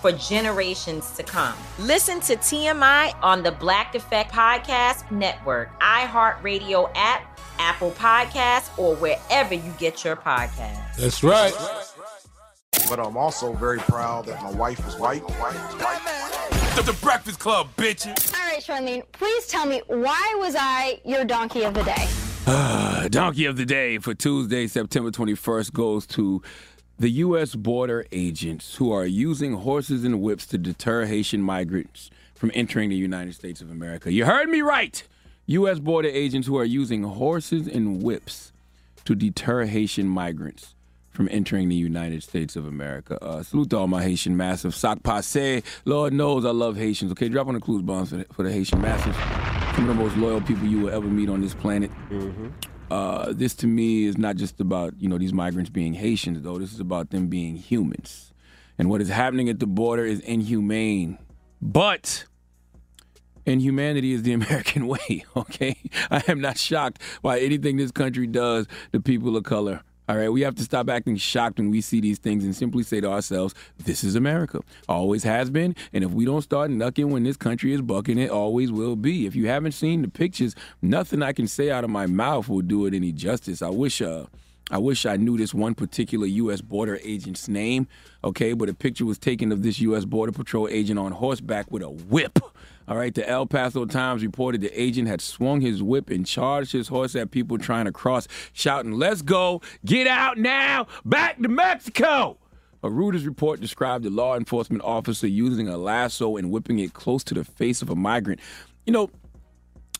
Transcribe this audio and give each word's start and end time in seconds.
for 0.00 0.12
generations 0.12 1.10
to 1.12 1.22
come. 1.22 1.54
Listen 1.78 2.20
to 2.20 2.36
TMI 2.36 3.14
on 3.22 3.42
the 3.42 3.52
Black 3.52 3.94
Effect 3.94 4.32
Podcast 4.32 5.10
Network, 5.10 5.78
iHeartRadio 5.80 6.90
app, 6.94 7.38
Apple 7.58 7.90
Podcasts, 7.92 8.76
or 8.78 8.94
wherever 8.96 9.54
you 9.54 9.72
get 9.78 10.04
your 10.04 10.16
podcasts. 10.16 10.96
That's 10.96 11.22
right. 11.22 11.52
But 12.88 13.00
I'm 13.00 13.16
also 13.16 13.52
very 13.54 13.78
proud 13.78 14.26
that 14.26 14.42
my 14.42 14.52
wife 14.52 14.86
is 14.86 14.96
white. 14.96 15.26
The, 15.26 16.82
the 16.82 16.98
Breakfast 17.02 17.38
Club, 17.40 17.68
bitches. 17.76 18.32
All 18.34 18.48
right, 18.48 18.62
Charlene, 18.62 19.02
please 19.12 19.46
tell 19.48 19.66
me 19.66 19.82
why 19.88 20.36
was 20.38 20.54
I 20.58 21.00
your 21.04 21.24
donkey 21.24 21.64
of 21.64 21.74
the 21.74 21.82
day? 21.82 22.06
Donkey 23.10 23.44
of 23.44 23.58
the 23.58 23.66
day 23.66 23.98
for 23.98 24.14
Tuesday, 24.14 24.66
September 24.66 25.10
21st 25.10 25.72
goes 25.72 26.06
to 26.06 26.40
the 26.98 27.10
U.S. 27.10 27.54
border 27.54 28.06
agents 28.10 28.74
who 28.74 28.92
are 28.92 29.06
using 29.06 29.54
horses 29.54 30.04
and 30.04 30.20
whips 30.20 30.46
to 30.46 30.58
deter 30.58 31.04
Haitian 31.06 31.42
migrants 31.42 32.10
from 32.34 32.50
entering 32.54 32.90
the 32.90 32.96
United 32.96 33.34
States 33.34 33.60
of 33.60 33.70
America. 33.70 34.12
You 34.12 34.24
heard 34.24 34.48
me 34.48 34.62
right. 34.62 35.02
U.S. 35.46 35.78
border 35.78 36.08
agents 36.08 36.48
who 36.48 36.58
are 36.58 36.64
using 36.64 37.04
horses 37.04 37.68
and 37.68 38.02
whips 38.02 38.52
to 39.04 39.14
deter 39.14 39.64
Haitian 39.64 40.08
migrants 40.08 40.74
from 41.10 41.28
entering 41.30 41.68
the 41.68 41.76
United 41.76 42.22
States 42.22 42.56
of 42.56 42.66
America. 42.66 43.22
Uh, 43.22 43.42
salute 43.42 43.70
to 43.70 43.78
all 43.78 43.86
my 43.86 44.02
Haitian 44.02 44.36
massive. 44.36 44.74
Sac 44.74 45.02
passe. 45.02 45.62
Lord 45.84 46.12
knows 46.12 46.44
I 46.44 46.50
love 46.50 46.76
Haitians. 46.76 47.12
Okay, 47.12 47.28
drop 47.28 47.46
on 47.46 47.54
the 47.54 47.60
clues 47.60 47.82
bombs 47.82 48.10
for 48.10 48.16
the, 48.16 48.26
for 48.32 48.42
the 48.42 48.52
Haitian 48.52 48.80
massive. 48.80 49.14
Some 49.74 49.88
of 49.88 49.96
the 49.96 50.02
most 50.02 50.16
loyal 50.16 50.40
people 50.40 50.66
you 50.66 50.80
will 50.80 50.90
ever 50.90 51.06
meet 51.06 51.28
on 51.28 51.40
this 51.40 51.54
planet. 51.54 51.90
Uh, 52.90 53.32
this 53.32 53.54
to 53.56 53.66
me 53.66 54.04
is 54.04 54.16
not 54.16 54.36
just 54.36 54.60
about 54.60 54.94
you 54.98 55.08
know 55.08 55.18
these 55.18 55.32
migrants 55.32 55.70
being 55.70 55.94
Haitians 55.94 56.42
though. 56.42 56.58
This 56.58 56.72
is 56.72 56.80
about 56.80 57.10
them 57.10 57.28
being 57.28 57.56
humans, 57.56 58.32
and 58.78 58.88
what 58.88 59.00
is 59.00 59.08
happening 59.08 59.48
at 59.48 59.60
the 59.60 59.66
border 59.66 60.04
is 60.04 60.20
inhumane. 60.20 61.18
But 61.60 62.24
inhumanity 63.44 64.12
is 64.12 64.22
the 64.22 64.32
American 64.40 64.86
way. 64.86 65.24
Okay, 65.36 65.76
I 66.10 66.22
am 66.28 66.40
not 66.40 66.58
shocked 66.58 67.02
by 67.22 67.40
anything 67.40 67.76
this 67.76 67.90
country 67.90 68.26
does 68.26 68.66
to 68.92 69.00
people 69.00 69.36
of 69.36 69.44
color. 69.44 69.82
All 70.08 70.16
right, 70.16 70.32
we 70.32 70.40
have 70.40 70.54
to 70.54 70.62
stop 70.62 70.88
acting 70.88 71.18
shocked 71.18 71.58
when 71.58 71.70
we 71.70 71.82
see 71.82 72.00
these 72.00 72.18
things 72.18 72.42
and 72.42 72.56
simply 72.56 72.82
say 72.82 72.98
to 72.98 73.10
ourselves, 73.10 73.54
"This 73.76 74.02
is 74.02 74.14
America. 74.14 74.62
Always 74.88 75.22
has 75.24 75.50
been, 75.50 75.76
and 75.92 76.02
if 76.02 76.12
we 76.12 76.24
don't 76.24 76.40
start 76.40 76.70
knucking 76.70 77.10
when 77.10 77.24
this 77.24 77.36
country 77.36 77.74
is 77.74 77.82
bucking, 77.82 78.16
it 78.16 78.30
always 78.30 78.72
will 78.72 78.96
be." 78.96 79.26
If 79.26 79.36
you 79.36 79.48
haven't 79.48 79.72
seen 79.72 80.00
the 80.00 80.08
pictures, 80.08 80.54
nothing 80.80 81.22
I 81.22 81.34
can 81.34 81.46
say 81.46 81.70
out 81.70 81.84
of 81.84 81.90
my 81.90 82.06
mouth 82.06 82.48
will 82.48 82.62
do 82.62 82.86
it 82.86 82.94
any 82.94 83.12
justice. 83.12 83.60
I 83.60 83.68
wish, 83.68 84.00
uh, 84.00 84.24
I 84.70 84.78
wish 84.78 85.04
I 85.04 85.18
knew 85.18 85.36
this 85.36 85.52
one 85.52 85.74
particular 85.74 86.26
U.S. 86.26 86.62
border 86.62 86.98
agent's 87.04 87.46
name. 87.46 87.86
Okay, 88.24 88.54
but 88.54 88.70
a 88.70 88.74
picture 88.74 89.04
was 89.04 89.18
taken 89.18 89.52
of 89.52 89.62
this 89.62 89.78
U.S. 89.80 90.06
border 90.06 90.32
patrol 90.32 90.68
agent 90.68 90.98
on 90.98 91.12
horseback 91.12 91.70
with 91.70 91.82
a 91.82 91.90
whip. 91.90 92.38
All 92.88 92.96
right, 92.96 93.14
the 93.14 93.28
El 93.28 93.46
Paso 93.46 93.84
Times 93.84 94.22
reported 94.22 94.62
the 94.62 94.80
agent 94.80 95.08
had 95.08 95.20
swung 95.20 95.60
his 95.60 95.82
whip 95.82 96.08
and 96.08 96.24
charged 96.24 96.72
his 96.72 96.88
horse 96.88 97.14
at 97.14 97.30
people 97.30 97.58
trying 97.58 97.84
to 97.84 97.92
cross, 97.92 98.26
shouting, 98.54 98.92
Let's 98.92 99.20
go, 99.20 99.60
get 99.84 100.06
out 100.06 100.38
now, 100.38 100.86
back 101.04 101.38
to 101.42 101.48
Mexico. 101.48 102.38
A 102.82 102.88
Reuters 102.88 103.26
report 103.26 103.60
described 103.60 104.04
the 104.04 104.10
law 104.10 104.36
enforcement 104.36 104.82
officer 104.84 105.26
using 105.26 105.68
a 105.68 105.76
lasso 105.76 106.38
and 106.38 106.50
whipping 106.50 106.78
it 106.78 106.94
close 106.94 107.22
to 107.24 107.34
the 107.34 107.44
face 107.44 107.82
of 107.82 107.90
a 107.90 107.96
migrant. 107.96 108.40
You 108.86 108.94
know, 108.94 109.10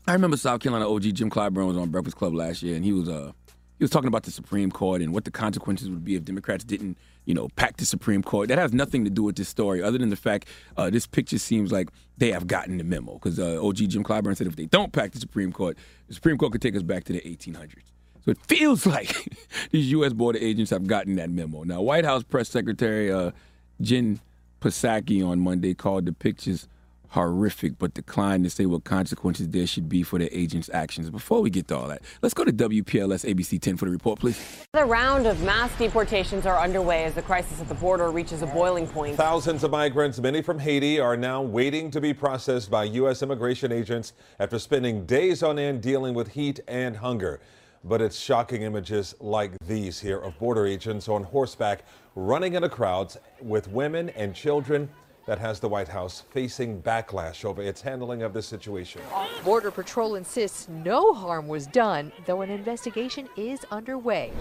I 0.06 0.15
remember 0.15 0.38
South 0.38 0.60
Carolina 0.60 0.91
OG 0.91 1.15
Jim 1.15 1.28
Clyburn 1.28 1.66
was 1.66 1.77
on 1.77 1.91
Breakfast 1.91 2.16
Club 2.16 2.32
last 2.32 2.62
year, 2.62 2.75
and 2.75 2.84
he 2.87 2.93
was 2.93 3.10
uh 3.10 3.32
he 3.78 3.84
was 3.84 3.91
talking 3.91 4.09
about 4.09 4.25
the 4.25 4.33
Supreme 4.33 4.72
Court 4.72 5.00
and 5.00 5.15
what 5.15 5.25
the 5.25 5.31
consequences 5.31 5.89
would 5.89 6.05
be 6.05 6.16
if 6.16 6.25
Democrats 6.25 6.65
didn't, 6.65 6.99
you 7.27 7.34
know, 7.34 7.49
pack 7.55 7.77
the 7.77 7.84
Supreme 7.84 8.22
Court. 8.25 8.49
That 8.49 8.59
has 8.59 8.72
nothing 8.72 9.05
to 9.05 9.11
do 9.11 9.22
with 9.22 9.37
this 9.37 9.49
story, 9.49 9.83
other 9.83 9.99
than 9.99 10.11
the 10.11 10.16
fact 10.16 10.49
uh, 10.77 10.91
this 10.91 11.06
picture 11.06 11.39
seems 11.39 11.71
like 11.71 11.89
they 12.16 12.33
have 12.33 12.49
gotten 12.49 12.78
the 12.78 12.84
memo. 12.84 13.15
Because 13.15 13.39
uh, 13.39 13.65
OG 13.65 13.77
Jim 13.77 14.03
Clyburn 14.03 14.37
said 14.37 14.49
if 14.49 14.56
they 14.56 14.66
don't 14.66 14.93
pack 14.93 15.12
the 15.12 15.21
Supreme 15.21 15.53
Court, 15.53 15.78
the 16.09 16.15
Supreme 16.15 16.37
Court 16.37 16.53
could 16.53 16.62
take 16.62 16.75
us 16.75 16.83
back 16.83 17.05
to 17.05 17.12
the 17.12 17.21
1800s. 17.21 17.93
So 18.25 18.33
it 18.33 18.39
feels 18.47 18.84
like 18.94 19.33
these 19.71 19.91
U.S. 19.93 20.12
border 20.12 20.41
agents 20.41 20.71
have 20.72 20.89
gotten 20.89 21.15
that 21.16 21.31
memo. 21.31 21.62
Now, 21.62 21.81
White 21.81 22.05
House 22.05 22.25
Press 22.25 22.49
Secretary 22.49 23.12
uh, 23.12 23.31
Jen 23.81 24.21
Psaki 24.60 25.25
on 25.25 25.39
Monday 25.39 25.75
called 25.75 26.05
the 26.05 26.12
pictures 26.12 26.66
horrific, 27.10 27.78
but 27.78 27.94
declined 27.94 28.44
to 28.44 28.50
say 28.50 28.66
what 28.66 28.84
consequences 28.84 29.48
there 29.48 29.66
should 29.66 29.88
be 29.88 30.02
for 30.02 30.19
the 30.19 30.38
agent's 30.38 30.69
actions. 30.72 31.10
Before 31.10 31.41
we 31.41 31.50
get 31.50 31.69
to 31.69 31.76
all 31.76 31.88
that, 31.88 32.02
let's 32.22 32.34
go 32.34 32.44
to 32.44 32.52
WPLG 32.52 33.08
ABC 33.08 33.60
10 33.60 33.76
for 33.76 33.86
the 33.86 33.91
report, 33.91 34.20
please. 34.20 34.66
The 34.72 34.84
round 34.84 35.26
of 35.26 35.42
mass 35.42 35.76
deportations 35.78 36.47
are 36.47 36.58
underway 36.58 37.04
as 37.04 37.14
the 37.14 37.22
crisis 37.22 37.60
at 37.60 37.68
the 37.68 37.74
border 37.74 38.10
reaches 38.10 38.42
a 38.42 38.47
boiling 38.47 38.86
point. 38.86 39.16
Thousands 39.16 39.64
of 39.64 39.70
migrants, 39.70 40.18
many 40.20 40.42
from 40.42 40.58
Haiti, 40.58 41.00
are 41.00 41.16
now 41.16 41.42
waiting 41.42 41.91
to 41.91 42.00
be 42.00 42.12
processed 42.12 42.70
by 42.70 42.84
U.S. 42.84 43.22
immigration 43.22 43.72
agents 43.72 44.12
after 44.38 44.58
spending 44.58 45.06
days 45.06 45.42
on 45.42 45.58
end 45.58 45.82
dealing 45.82 46.14
with 46.14 46.28
heat 46.28 46.60
and 46.68 46.97
hunger. 46.97 47.41
But 47.84 48.02
it's 48.02 48.18
shocking 48.18 48.62
images 48.62 49.14
like 49.20 49.52
these 49.66 50.00
here 50.00 50.18
of 50.18 50.38
border 50.38 50.66
agents 50.66 51.08
on 51.08 51.22
horseback 51.22 51.84
running 52.14 52.54
into 52.54 52.68
crowds 52.68 53.16
with 53.41 53.68
women 53.68 54.08
and 54.10 54.34
children 54.34 54.91
that 55.28 55.39
has 55.39 55.61
the 55.61 55.69
White 55.69 55.89
House 55.89 56.25
facing 56.31 56.81
backlash 56.81 57.44
over 57.44 57.61
its 57.61 57.83
handling 57.83 58.22
of 58.22 58.33
the 58.33 58.41
situation. 58.41 59.03
Border 59.44 59.71
Patrol 59.71 60.15
insists 60.15 60.71
no 60.71 61.12
harm 61.12 61.49
was 61.49 61.66
done, 61.66 62.11
though 62.25 62.41
an 62.41 62.49
investigation 62.49 63.28
is 63.37 63.61
underway. 63.71 64.33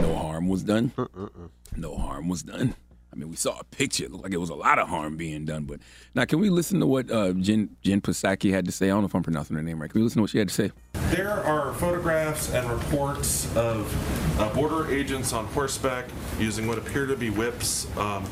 No 0.00 0.14
harm 0.14 0.48
was 0.48 0.62
done. 0.62 0.92
No 1.76 1.98
harm 1.98 2.30
was 2.30 2.42
done. 2.42 2.74
I 3.12 3.16
mean, 3.16 3.28
we 3.28 3.36
saw 3.36 3.58
a 3.58 3.64
picture. 3.64 4.04
It 4.04 4.12
looked 4.12 4.24
like 4.24 4.32
it 4.32 4.38
was 4.38 4.48
a 4.48 4.54
lot 4.54 4.78
of 4.78 4.88
harm 4.88 5.18
being 5.18 5.44
done. 5.44 5.64
But 5.64 5.80
now, 6.14 6.24
can 6.24 6.40
we 6.40 6.48
listen 6.48 6.80
to 6.80 6.86
what 6.86 7.10
uh, 7.10 7.34
Jen 7.34 7.76
Jen 7.82 8.00
Psaki 8.00 8.50
had 8.50 8.64
to 8.64 8.72
say? 8.72 8.86
I 8.86 8.88
don't 8.88 9.02
know 9.02 9.06
if 9.06 9.14
I'm 9.14 9.22
pronouncing 9.22 9.56
her 9.56 9.62
name 9.62 9.78
right. 9.80 9.90
Can 9.90 10.00
we 10.00 10.04
listen 10.04 10.20
to 10.20 10.22
what 10.22 10.30
she 10.30 10.38
had 10.38 10.48
to 10.48 10.54
say? 10.54 10.72
There 11.10 11.44
are 11.44 11.72
photographs 11.74 12.52
and 12.52 12.68
reports 12.68 13.54
of 13.56 14.40
uh, 14.40 14.52
border 14.54 14.90
agents 14.90 15.32
on 15.32 15.46
horseback 15.46 16.06
using 16.38 16.66
what 16.66 16.78
appear 16.78 17.06
to 17.06 17.16
be 17.16 17.30
whips 17.30 17.86
um, 17.96 18.24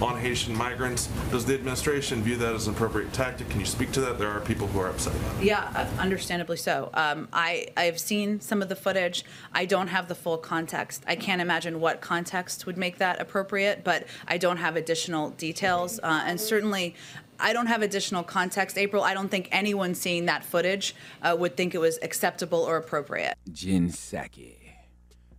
on 0.00 0.16
Haitian 0.16 0.54
migrants. 0.54 1.08
Does 1.30 1.44
the 1.44 1.54
administration 1.54 2.22
view 2.22 2.36
that 2.36 2.54
as 2.54 2.68
an 2.68 2.74
appropriate 2.74 3.12
tactic? 3.12 3.48
Can 3.48 3.58
you 3.58 3.66
speak 3.66 3.90
to 3.92 4.00
that? 4.02 4.18
There 4.18 4.28
are 4.28 4.40
people 4.40 4.68
who 4.68 4.78
are 4.78 4.88
upset 4.88 5.14
about 5.16 5.42
it. 5.42 5.46
Yeah, 5.46 5.72
uh, 5.74 6.00
understandably 6.00 6.56
so. 6.56 6.90
Um, 6.94 7.28
I 7.32 7.68
I've 7.76 7.98
seen 7.98 8.40
some 8.40 8.62
of 8.62 8.68
the 8.68 8.76
footage. 8.76 9.24
I 9.52 9.64
don't 9.64 9.88
have 9.88 10.06
the 10.06 10.14
full 10.14 10.38
context. 10.38 11.02
I 11.08 11.16
can't 11.16 11.40
imagine 11.40 11.80
what 11.80 12.00
context 12.00 12.66
would 12.66 12.76
make 12.76 12.98
that 12.98 13.20
appropriate, 13.20 13.82
but 13.82 14.06
I 14.28 14.38
don't 14.38 14.58
have 14.58 14.76
additional 14.76 15.30
details. 15.30 15.98
Uh, 16.00 16.22
and 16.24 16.40
certainly, 16.40 16.94
I 17.40 17.52
don't 17.52 17.66
have 17.66 17.82
additional 17.82 18.22
context. 18.22 18.76
April, 18.76 19.02
I 19.02 19.14
don't 19.14 19.28
think 19.28 19.48
anyone 19.52 19.94
seeing 19.94 20.26
that 20.26 20.44
footage 20.44 20.94
uh, 21.22 21.36
would 21.38 21.56
think 21.56 21.74
it 21.74 21.78
was 21.78 21.98
acceptable 22.02 22.60
or 22.60 22.76
appropriate. 22.76 23.34
Jen 23.52 23.90
Psaki. 23.90 24.56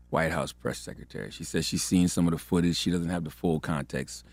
White 0.09 0.31
House 0.31 0.51
press 0.51 0.79
secretary. 0.79 1.29
She 1.31 1.43
says 1.43 1.65
she's 1.65 1.83
seen 1.83 2.07
some 2.07 2.25
of 2.27 2.31
the 2.31 2.39
footage. 2.39 2.77
She 2.77 2.89
doesn't 2.89 3.09
have 3.09 3.23
the 3.23 3.29
full 3.29 3.59
context. 3.59 4.25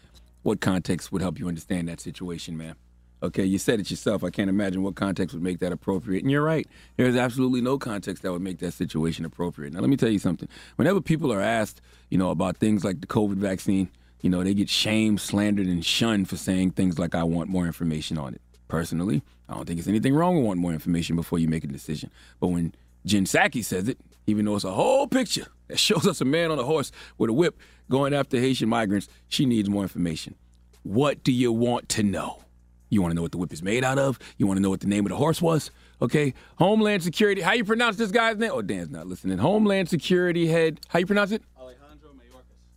What 0.43 0.61
context 0.61 1.13
would 1.13 1.23
help 1.23 1.39
you 1.39 1.49
understand 1.49 1.89
that 1.89 2.01
situation, 2.01 2.57
ma'am? 2.57 2.77
Okay, 3.23 3.45
you 3.45 3.59
said 3.59 3.81
it 3.81 3.91
yourself. 3.91 4.23
I 4.23 4.31
can't 4.31 4.51
imagine 4.51 4.83
what 4.83 4.95
context 4.95 5.35
would 5.35 5.43
make 5.43 5.59
that 5.61 5.73
appropriate. 5.73 6.23
And 6.23 6.31
you're 6.31 6.45
right. 6.45 6.67
There's 6.97 7.17
absolutely 7.17 7.63
no 7.63 7.79
context 7.79 8.23
that 8.23 8.33
would 8.33 8.43
make 8.43 8.59
that 8.59 8.73
situation 8.73 9.25
appropriate. 9.25 9.73
Now, 9.73 9.81
let 9.81 9.89
me 9.91 9.97
tell 9.97 10.11
you 10.11 10.19
something. 10.19 10.49
Whenever 10.77 11.01
people 11.01 11.33
are 11.33 11.41
asked, 11.41 11.81
you 12.11 12.19
know, 12.19 12.31
about 12.31 12.59
things 12.59 12.85
like 12.85 13.01
the 13.01 13.07
COVID 13.07 13.37
vaccine, 13.37 13.91
you 14.21 14.31
know, 14.31 14.43
they 14.43 14.55
get 14.55 14.69
shamed, 14.69 15.21
slandered, 15.21 15.67
and 15.67 15.85
shunned 15.85 16.29
for 16.29 16.37
saying 16.37 16.73
things 16.73 16.99
like, 16.99 17.15
I 17.15 17.23
want 17.23 17.49
more 17.49 17.67
information 17.67 18.19
on 18.19 18.35
it. 18.35 18.41
Personally, 18.69 19.23
I 19.49 19.55
don't 19.55 19.65
think 19.65 19.79
there's 19.79 19.89
anything 19.89 20.15
wrong 20.15 20.37
with 20.37 20.45
wanting 20.45 20.63
more 20.63 20.73
information 20.73 21.15
before 21.15 21.39
you 21.39 21.49
make 21.49 21.63
a 21.63 21.69
decision. 21.69 22.11
But 22.41 22.49
when 22.49 22.75
Jen 23.05 23.25
Psaki 23.25 23.65
says 23.65 23.89
it, 23.89 23.99
even 24.27 24.45
though 24.45 24.57
it's 24.57 24.65
a 24.65 24.73
whole 24.73 25.07
picture 25.07 25.47
that 25.69 25.79
shows 25.79 26.07
us 26.07 26.21
a 26.21 26.25
man 26.25 26.51
on 26.51 26.59
a 26.59 26.65
horse 26.65 26.91
with 27.19 27.31
a 27.31 27.33
whip 27.33 27.61
going 27.89 28.13
after 28.13 28.39
Haitian 28.39 28.69
migrants, 28.69 29.09
she 29.29 29.47
needs 29.47 29.71
more 29.71 29.83
information. 29.83 30.35
What 30.83 31.23
do 31.23 31.33
you 31.33 31.53
want 31.53 31.89
to 31.91 32.03
know? 32.03 32.43
You 32.89 33.03
want 33.03 33.13
to 33.13 33.17
know 33.17 33.23
what 33.23 33.33
the 33.33 33.39
whip 33.39 33.53
is 33.53 33.63
made 33.63 33.85
out 33.85 33.99
of? 33.99 34.19
You 34.37 34.47
want 34.47 34.59
to 34.59 34.63
know 34.63 34.71
what 34.71 34.81
the 34.81 34.87
name 34.87 35.07
of 35.07 35.11
the 35.11 35.17
horse 35.17 35.43
was? 35.43 35.71
Okay. 36.01 36.35
Homeland 36.57 37.03
Security. 37.03 37.41
How 37.41 37.53
you 37.53 37.65
pronounce 37.65 37.97
this 37.97 38.11
guy's 38.11 38.37
name? 38.37 38.51
Oh, 38.53 38.63
Dan's 38.63 38.91
not 38.91 39.07
listening. 39.07 39.39
Homeland 39.39 39.89
Security 39.89 40.47
head. 40.47 40.81
How 40.89 40.99
you 40.99 41.07
pronounce 41.07 41.33
it? 41.33 41.43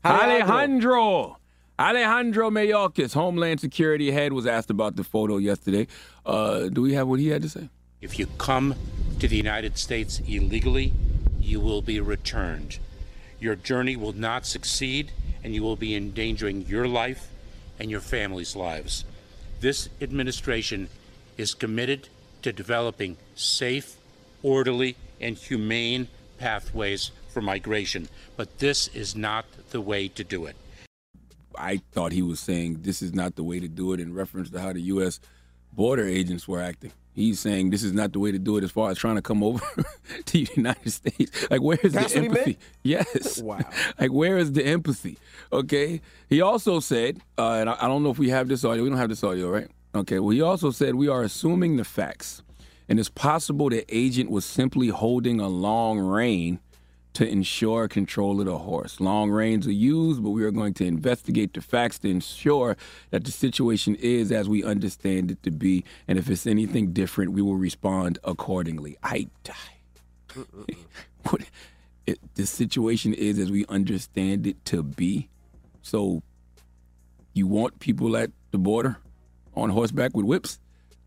Alejandro 0.04 0.40
Mayorkas. 0.40 0.50
Alejandro. 0.50 1.38
Alejandro 1.80 2.50
Mayorkas, 2.50 3.14
Homeland 3.14 3.60
Security 3.60 4.12
head, 4.12 4.34
was 4.34 4.46
asked 4.46 4.70
about 4.70 4.96
the 4.96 5.04
photo 5.04 5.38
yesterday. 5.38 5.88
Uh, 6.26 6.68
do 6.68 6.82
we 6.82 6.94
have 6.94 7.08
what 7.08 7.20
he 7.20 7.28
had 7.28 7.42
to 7.42 7.50
say? 7.50 7.70
If 8.02 8.20
you 8.20 8.28
come 8.38 8.76
to 9.20 9.28
the 9.28 9.36
United 9.36 9.78
States 9.78 10.22
illegally, 10.28 10.94
you 11.40 11.60
will 11.60 11.82
be 11.82 12.00
returned. 12.00 12.80
Your 13.40 13.56
journey 13.56 13.96
will 13.96 14.14
not 14.14 14.46
succeed, 14.46 15.12
and 15.44 15.54
you 15.54 15.64
will 15.64 15.76
be 15.76 15.96
endangering 15.96 16.66
your 16.66 16.88
life 16.88 17.30
and 17.80 17.90
your 17.90 18.02
family's 18.02 18.56
lives. 18.56 19.06
This 19.60 19.90
administration 20.02 20.90
is 21.38 21.54
committed 21.54 22.10
to 22.42 22.52
developing 22.52 23.18
safe, 23.36 23.96
orderly, 24.44 24.96
and 25.20 25.38
humane 25.38 26.08
pathways 26.38 27.12
for 27.30 27.42
migration, 27.42 28.10
but 28.36 28.60
this 28.60 28.88
is 28.90 29.16
not 29.16 29.46
the 29.72 29.82
way 29.82 30.08
to 30.10 30.24
do 30.24 30.46
it. 30.46 30.56
I 31.58 31.82
thought 31.92 32.12
he 32.12 32.22
was 32.22 32.40
saying 32.40 32.80
this 32.82 33.02
is 33.02 33.14
not 33.14 33.36
the 33.36 33.44
way 33.44 33.60
to 33.60 33.68
do 33.68 33.94
it 33.94 34.00
in 34.00 34.14
reference 34.14 34.50
to 34.52 34.60
how 34.62 34.74
the 34.74 34.82
U.S. 34.82 35.20
border 35.74 36.06
agents 36.06 36.48
were 36.48 36.62
acting. 36.62 36.92
He's 37.14 37.40
saying 37.40 37.72
this 37.72 37.84
is 37.84 37.92
not 37.92 38.14
the 38.14 38.20
way 38.20 38.32
to 38.32 38.40
do 38.40 38.56
it 38.58 38.64
as 38.64 38.72
far 38.72 38.92
as 38.92 38.98
trying 38.98 39.16
to 39.16 39.22
come 39.22 39.44
over 39.44 39.60
to 40.26 40.34
the 40.34 40.48
United 40.56 40.90
States. 40.90 41.50
Like, 41.52 41.62
where's 41.62 41.92
That's 41.92 42.14
the 42.14 42.20
empathy? 42.20 42.58
Yes. 42.84 43.42
Wow. 43.42 43.60
Like, 44.00 44.12
where 44.12 44.38
is 44.38 44.54
the 44.54 44.66
empathy? 44.66 45.18
Okay. 45.52 46.02
He 46.30 46.40
also 46.40 46.80
said, 46.80 47.20
uh, 47.38 47.54
and 47.54 47.70
I, 47.70 47.76
I 47.82 47.88
don't 47.88 48.04
know 48.04 48.12
if 48.12 48.20
we 48.20 48.30
have 48.30 48.48
this 48.48 48.64
audio. 48.64 48.84
We 48.84 48.90
don't 48.90 48.98
have 48.98 49.10
this 49.10 49.24
audio, 49.24 49.50
right? 49.50 49.68
Okay. 49.94 50.20
Well, 50.20 50.30
he 50.30 50.42
also 50.42 50.72
said 50.72 50.96
we 50.96 51.10
are 51.10 51.24
assuming 51.24 51.76
the 51.76 51.84
facts, 51.84 52.42
and 52.88 53.00
it's 53.00 53.10
possible 53.10 53.70
the 53.70 53.84
agent 53.94 54.32
was 54.32 54.46
simply 54.46 54.88
holding 54.88 55.42
a 55.42 55.50
long 55.50 56.00
rein 56.00 56.60
to 57.20 57.28
ensure 57.28 57.90
control 57.90 58.40
of 58.40 58.46
the 58.46 58.58
horse. 58.58 59.02
Long 59.02 59.30
reins 59.30 59.68
are 59.68 59.74
used, 59.74 60.24
but 60.24 60.30
we 60.30 60.46
are 60.46 60.52
going 60.52 60.74
to 60.76 60.86
investigate 60.86 61.54
the 61.54 61.60
facts 61.60 62.00
to 62.00 62.10
ensure 62.10 62.78
that 63.10 63.26
the 63.26 63.32
situation 63.32 63.96
is 63.96 64.32
as 64.32 64.48
we 64.48 64.64
understand 64.64 65.30
it 65.30 65.44
to 65.44 65.52
be. 65.52 65.84
And 66.08 66.18
if 66.18 66.30
it's 66.30 66.48
anything 66.48 66.94
different, 66.94 67.34
we 67.34 67.42
will 67.42 67.58
respond 67.58 68.20
accordingly. 68.24 68.96
I 69.04 69.28
die. 69.44 69.54
what, 71.30 71.42
it, 72.08 72.20
the 72.36 72.46
situation 72.46 73.14
is 73.14 73.38
as 73.38 73.52
we 73.52 73.66
understand 73.66 74.48
it 74.48 74.64
to 74.68 74.82
be. 74.82 75.28
So, 75.82 76.24
you 77.34 77.48
want 77.48 77.82
people 77.82 78.16
at 78.16 78.32
the 78.52 78.58
border 78.58 78.96
on 79.56 79.72
horseback 79.72 80.16
with 80.16 80.24
whips? 80.24 80.58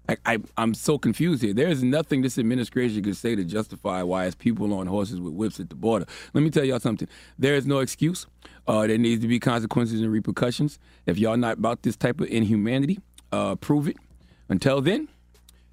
I, 0.08 0.16
I, 0.26 0.38
I'm 0.56 0.74
so 0.74 0.98
confused 0.98 1.42
here. 1.42 1.54
There 1.54 1.68
is 1.68 1.82
nothing 1.82 2.22
this 2.22 2.38
administration 2.38 3.02
could 3.02 3.16
say 3.16 3.36
to 3.36 3.44
justify 3.44 4.02
why 4.02 4.26
it's 4.26 4.34
people 4.34 4.72
on 4.74 4.86
horses 4.86 5.20
with 5.20 5.32
whips 5.32 5.60
at 5.60 5.68
the 5.68 5.76
border. 5.76 6.06
Let 6.34 6.42
me 6.42 6.50
tell 6.50 6.64
y'all 6.64 6.80
something. 6.80 7.08
There 7.38 7.54
is 7.54 7.66
no 7.66 7.78
excuse. 7.78 8.26
Uh, 8.66 8.86
there 8.86 8.98
needs 8.98 9.22
to 9.22 9.28
be 9.28 9.38
consequences 9.38 10.00
and 10.00 10.10
repercussions. 10.10 10.78
If 11.06 11.18
y'all 11.18 11.36
not 11.36 11.58
about 11.58 11.82
this 11.82 11.96
type 11.96 12.20
of 12.20 12.28
inhumanity, 12.28 12.98
uh, 13.30 13.54
prove 13.56 13.88
it. 13.88 13.96
Until 14.48 14.80
then, 14.80 15.08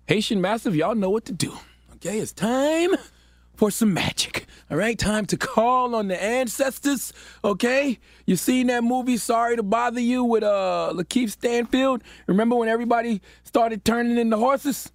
Haitian 0.08 0.42
Massive, 0.42 0.76
y'all 0.76 0.96
know 0.96 1.10
what 1.10 1.26
to 1.26 1.34
do. 1.34 1.58
Okay, 1.96 2.20
it's 2.20 2.32
time 2.32 2.92
for 3.60 3.70
some 3.70 3.94
magic. 3.94 4.46
All 4.72 4.78
right, 4.78 4.98
time 4.98 5.26
to 5.26 5.36
call 5.36 5.94
on 5.94 6.08
the 6.08 6.24
ancestors. 6.24 7.12
Okay, 7.44 8.00
you 8.26 8.38
seen 8.38 8.68
that 8.68 8.86
movie? 8.86 9.18
Sorry 9.18 9.58
to 9.58 9.64
bother 9.64 10.00
you 10.00 10.24
with 10.24 10.44
uh 10.44 10.94
LaKeith 10.96 11.32
Stanfield. 11.32 12.02
Remember 12.28 12.56
when 12.56 12.70
everybody 12.70 13.22
started 13.44 13.84
turning 13.84 14.18
into 14.18 14.38
horses? 14.38 14.94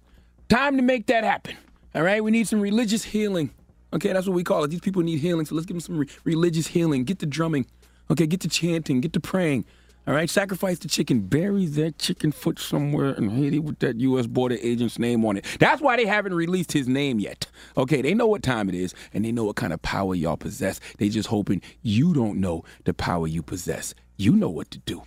Time 0.49 0.77
to 0.77 0.81
make 0.81 1.05
that 1.05 1.23
happen. 1.23 1.55
All 1.93 2.01
right, 2.01 2.23
we 2.23 2.31
need 2.31 2.47
some 2.47 2.59
religious 2.59 3.03
healing. 3.03 3.51
Okay, 3.93 4.11
that's 4.11 4.25
what 4.25 4.33
we 4.33 4.43
call 4.43 4.63
it. 4.63 4.69
These 4.69 4.79
people 4.81 5.03
need 5.03 5.19
healing, 5.19 5.45
so 5.45 5.53
let's 5.53 5.67
give 5.67 5.75
them 5.75 5.81
some 5.81 5.99
re- 5.99 6.07
religious 6.23 6.65
healing. 6.65 7.03
Get 7.03 7.19
the 7.19 7.27
drumming. 7.27 7.67
Okay, 8.09 8.25
get 8.25 8.39
the 8.39 8.49
chanting. 8.49 8.99
Get 8.99 9.13
the 9.13 9.19
praying. 9.19 9.65
All 10.07 10.13
right, 10.13 10.29
sacrifice 10.29 10.77
the 10.77 10.87
chicken. 10.87 11.21
Bury 11.21 11.65
that 11.65 11.97
chicken 11.97 12.31
foot 12.31 12.59
somewhere 12.59 13.13
in 13.13 13.29
Haiti 13.29 13.57
with 13.57 13.79
that 13.79 13.99
U.S. 14.01 14.27
border 14.27 14.57
agent's 14.61 14.99
name 14.99 15.25
on 15.25 15.37
it. 15.37 15.45
That's 15.59 15.81
why 15.81 15.95
they 15.95 16.05
haven't 16.05 16.35
released 16.35 16.73
his 16.73 16.87
name 16.87 17.19
yet. 17.19 17.47
Okay, 17.75 18.03
they 18.03 18.13
know 18.13 18.27
what 18.27 18.43
time 18.43 18.69
it 18.69 18.75
is 18.75 18.93
and 19.15 19.25
they 19.25 19.31
know 19.31 19.45
what 19.45 19.55
kind 19.55 19.73
of 19.73 19.81
power 19.81 20.13
y'all 20.13 20.37
possess. 20.37 20.79
They 20.99 21.09
just 21.09 21.29
hoping 21.29 21.63
you 21.81 22.13
don't 22.13 22.39
know 22.39 22.63
the 22.83 22.93
power 22.93 23.25
you 23.25 23.41
possess. 23.41 23.95
You 24.15 24.35
know 24.35 24.49
what 24.49 24.69
to 24.71 24.77
do. 24.79 25.01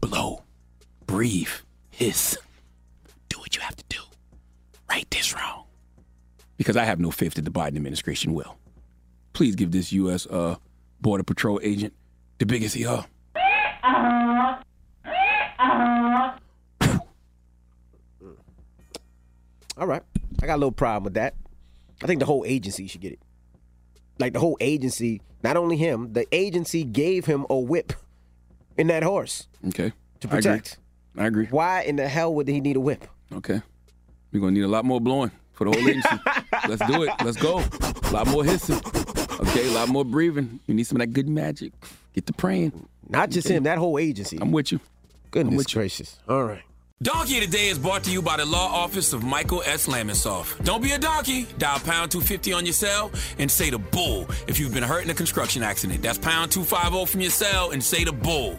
Blow, 0.00 0.42
breathe, 1.06 1.50
hiss. 1.90 2.38
Do 3.28 3.38
what 3.40 3.54
you 3.56 3.60
have 3.60 3.76
to 3.76 3.84
do. 3.90 4.00
Right 4.88 5.08
this 5.10 5.34
wrong. 5.34 5.64
Because 6.56 6.78
I 6.78 6.84
have 6.84 6.98
no 6.98 7.10
faith 7.10 7.34
that 7.34 7.44
the 7.44 7.50
Biden 7.50 7.76
administration 7.76 8.32
will. 8.32 8.56
Please 9.34 9.54
give 9.54 9.70
this 9.70 9.92
U.S. 9.92 10.26
Uh, 10.26 10.56
Border 11.02 11.22
Patrol 11.22 11.60
agent 11.62 11.92
the 12.38 12.46
biggest 12.46 12.74
he 12.74 12.84
are. 12.86 13.04
All 19.78 19.86
right. 19.86 20.02
I 20.42 20.46
got 20.46 20.54
a 20.54 20.58
little 20.58 20.72
problem 20.72 21.04
with 21.04 21.14
that. 21.14 21.34
I 22.02 22.06
think 22.06 22.20
the 22.20 22.26
whole 22.26 22.44
agency 22.46 22.86
should 22.86 23.00
get 23.00 23.12
it. 23.12 23.20
Like 24.18 24.32
the 24.32 24.38
whole 24.40 24.56
agency, 24.60 25.20
not 25.42 25.56
only 25.56 25.76
him, 25.76 26.12
the 26.14 26.26
agency 26.32 26.84
gave 26.84 27.26
him 27.26 27.46
a 27.50 27.58
whip 27.58 27.92
in 28.76 28.86
that 28.88 29.02
horse 29.02 29.46
Okay. 29.68 29.92
to 30.20 30.28
I 30.28 30.38
agree. 30.38 30.42
protect. 30.42 30.78
I 31.18 31.26
agree. 31.26 31.46
Why 31.46 31.82
in 31.82 31.96
the 31.96 32.08
hell 32.08 32.34
would 32.34 32.48
he 32.48 32.60
need 32.60 32.76
a 32.76 32.80
whip? 32.80 33.06
Okay. 33.32 33.60
We're 34.32 34.40
gonna 34.40 34.52
need 34.52 34.62
a 34.64 34.68
lot 34.68 34.84
more 34.84 35.00
blowing 35.00 35.30
for 35.52 35.64
the 35.64 35.72
whole 35.78 35.88
agency. 35.88 36.08
Let's 36.68 36.86
do 36.86 37.02
it. 37.04 37.10
Let's 37.24 37.36
go. 37.36 37.58
A 37.60 38.10
lot 38.12 38.26
more 38.28 38.44
hissing. 38.44 38.80
Okay, 39.40 39.68
a 39.68 39.72
lot 39.72 39.88
more 39.88 40.04
breathing. 40.04 40.60
You 40.66 40.74
need 40.74 40.84
some 40.84 40.96
of 40.96 41.00
that 41.00 41.12
good 41.12 41.28
magic. 41.28 41.72
Get 42.16 42.26
to 42.26 42.32
praying. 42.32 42.88
Not 43.08 43.28
just 43.28 43.46
him, 43.46 43.64
that 43.64 43.76
whole 43.76 43.98
agency. 43.98 44.38
I'm 44.40 44.50
with 44.50 44.72
you. 44.72 44.80
Goodness 45.30 45.58
with 45.58 45.98
you. 45.98 46.06
All 46.26 46.44
right. 46.44 46.62
Donkey 47.02 47.36
of 47.36 47.50
the 47.50 47.54
Day 47.54 47.68
is 47.68 47.78
brought 47.78 48.04
to 48.04 48.10
you 48.10 48.22
by 48.22 48.38
the 48.38 48.46
law 48.46 48.72
office 48.72 49.12
of 49.12 49.22
Michael 49.22 49.62
S. 49.66 49.86
Lamonsoff. 49.86 50.64
Don't 50.64 50.82
be 50.82 50.92
a 50.92 50.98
donkey. 50.98 51.46
Dial 51.58 51.78
pound 51.80 52.10
250 52.10 52.54
on 52.54 52.64
your 52.64 52.72
cell 52.72 53.10
and 53.38 53.50
say 53.50 53.68
the 53.68 53.78
bull 53.78 54.26
if 54.48 54.58
you've 54.58 54.72
been 54.72 54.82
hurt 54.82 55.04
in 55.04 55.10
a 55.10 55.14
construction 55.14 55.62
accident. 55.62 56.00
That's 56.00 56.16
pound 56.16 56.52
250 56.52 57.04
from 57.04 57.20
your 57.20 57.30
cell 57.30 57.72
and 57.72 57.84
say 57.84 58.02
the 58.04 58.12
bull. 58.12 58.58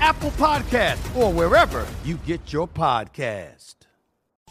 Apple 0.00 0.30
Podcast, 0.32 1.16
or 1.16 1.32
wherever 1.32 1.86
you 2.04 2.16
get 2.26 2.52
your 2.52 2.68
podcast. 2.68 3.74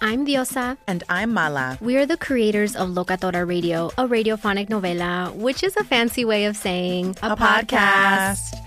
I'm 0.02 0.28
Diosa. 0.28 0.78
And 0.88 1.04
I'm 1.10 1.34
Mala. 1.34 1.78
We 1.82 1.98
are 1.98 2.06
the 2.06 2.18
creators 2.18 2.76
of 2.76 2.90
Locatora 2.90 3.48
Radio, 3.48 3.88
a 3.98 4.08
radiophonic 4.08 4.70
novela, 4.70 5.34
which 5.34 5.64
is 5.64 5.76
a 5.76 5.84
fancy 5.84 6.24
way 6.24 6.46
of 6.46 6.56
saying 6.56 7.16
a, 7.24 7.32
a 7.32 7.36
podcast. 7.36 8.38
podcast. 8.38 8.67